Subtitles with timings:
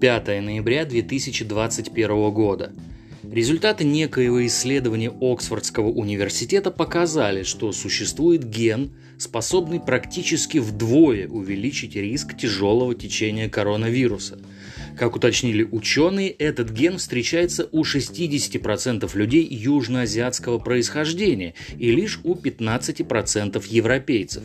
[0.00, 2.72] 5 ноября 2021 года.
[3.24, 12.94] Результаты некоего исследования Оксфордского университета показали, что существует ген, способный практически вдвое увеличить риск тяжелого
[12.94, 14.38] течения коронавируса.
[14.98, 23.64] Как уточнили ученые, этот ген встречается у 60% людей южноазиатского происхождения и лишь у 15%
[23.68, 24.42] европейцев.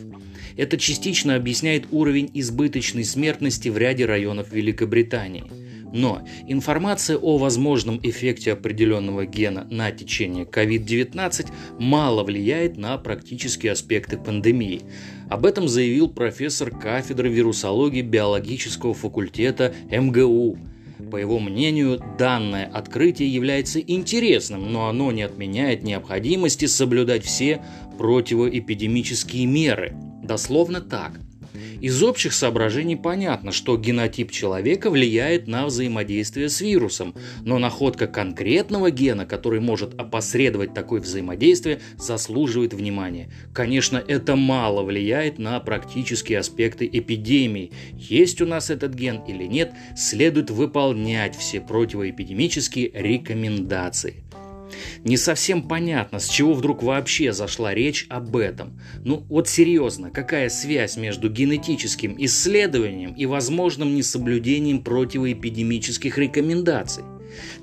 [0.56, 5.44] Это частично объясняет уровень избыточной смертности в ряде районов Великобритании–
[5.94, 11.46] но информация о возможном эффекте определенного гена на течение COVID-19
[11.78, 14.82] мало влияет на практические аспекты пандемии.
[15.30, 20.58] Об этом заявил профессор кафедры вирусологии биологического факультета МГУ.
[21.10, 27.62] По его мнению, данное открытие является интересным, но оно не отменяет необходимости соблюдать все
[27.98, 29.94] противоэпидемические меры.
[30.24, 31.20] Дословно так.
[31.80, 38.90] Из общих соображений понятно, что генотип человека влияет на взаимодействие с вирусом, но находка конкретного
[38.90, 43.30] гена, который может опосредовать такое взаимодействие, заслуживает внимания.
[43.52, 47.72] Конечно, это мало влияет на практические аспекты эпидемии.
[47.92, 54.23] Есть у нас этот ген или нет, следует выполнять все противоэпидемические рекомендации.
[55.04, 58.80] Не совсем понятно, с чего вдруг вообще зашла речь об этом.
[59.04, 67.04] Ну вот серьезно, какая связь между генетическим исследованием и возможным несоблюдением противоэпидемических рекомендаций?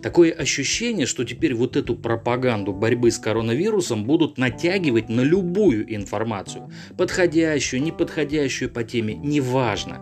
[0.03, 6.72] Такое ощущение, что теперь вот эту пропаганду борьбы с коронавирусом будут натягивать на любую информацию,
[6.98, 10.02] подходящую, неподходящую по теме, неважно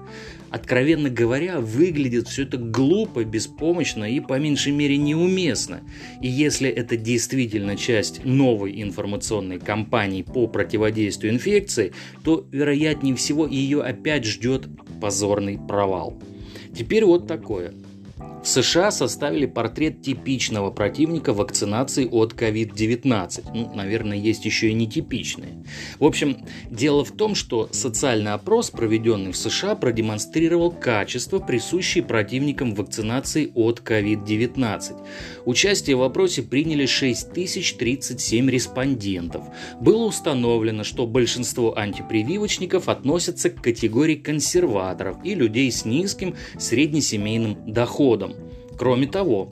[0.50, 5.82] откровенно говоря, выглядит все это глупо, беспомощно и по меньшей мере неуместно.
[6.22, 11.94] И если это действительно часть новой информационной кампании по противодействию инфекции,
[12.24, 14.68] то вероятнее всего ее опять ждет
[15.02, 16.22] позорный провал.
[16.76, 17.74] Теперь вот такое–
[18.44, 23.44] в США составили портрет типичного противника вакцинации от COVID-19.
[23.54, 25.64] Ну, наверное, есть еще и нетипичные.
[26.00, 32.76] В общем, дело в том, что социальный опрос, проведенный в США, продемонстрировал качество, присущие противникам
[32.76, 34.96] вакцинации от COVID-19.
[35.46, 39.46] Участие в опросе приняли 6037 респондентов.
[39.82, 48.34] Было установлено, что большинство антипрививочников относятся к категории консерваторов и людей с низким среднесемейным доходом.
[48.80, 49.50] Кроме того,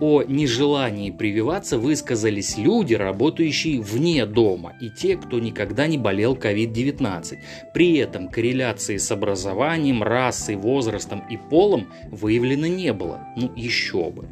[0.00, 7.36] о нежелании прививаться высказались люди, работающие вне дома, и те, кто никогда не болел COVID-19.
[7.74, 13.26] При этом корреляции с образованием, расой, возрастом и полом выявлено не было.
[13.36, 14.28] Ну, еще бы.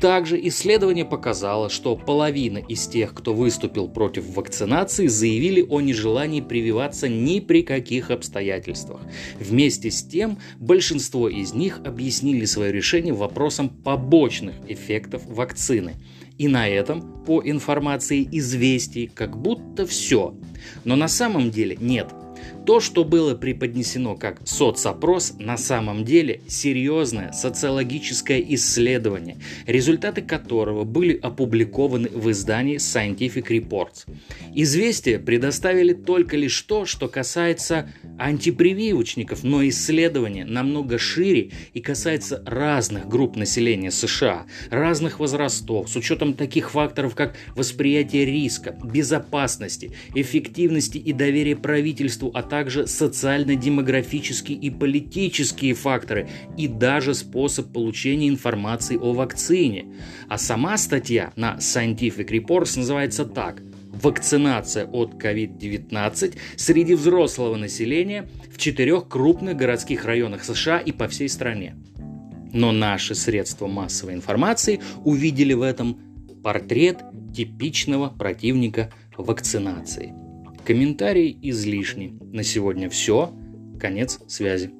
[0.00, 7.08] Также исследование показало, что половина из тех, кто выступил против вакцинации, заявили о нежелании прививаться
[7.08, 9.00] ни при каких обстоятельствах.
[9.38, 15.94] Вместе с тем, большинство из них объяснили свое решение вопросом побочных эффектов вакцины.
[16.38, 20.34] И на этом, по информации известий, как будто все.
[20.84, 22.08] Но на самом деле нет–
[22.70, 31.18] то, что было преподнесено как соцопрос, на самом деле серьезное социологическое исследование, результаты которого были
[31.20, 34.06] опубликованы в издании Scientific Reports.
[34.54, 43.08] Известия предоставили только лишь то, что касается антипрививочников, но исследование намного шире и касается разных
[43.08, 51.12] групп населения США, разных возрастов, с учетом таких факторов, как восприятие риска, безопасности, эффективности и
[51.12, 59.86] доверие правительству, а также социально-демографические и политические факторы и даже способ получения информации о вакцине.
[60.28, 63.62] А сама статья на Scientific Reports называется так
[64.02, 71.28] вакцинация от COVID-19 среди взрослого населения в четырех крупных городских районах США и по всей
[71.28, 71.76] стране.
[72.52, 75.98] Но наши средства массовой информации увидели в этом
[76.42, 76.98] портрет
[77.34, 80.19] типичного противника вакцинации.
[80.64, 82.18] Комментарии излишни.
[82.32, 83.32] На сегодня все.
[83.80, 84.79] Конец связи.